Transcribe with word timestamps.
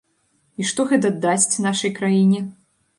І 0.61 0.65
што 0.69 0.87
гэта 0.93 1.13
дасць 1.27 1.55
нашай 1.69 1.97
краіне? 2.01 2.47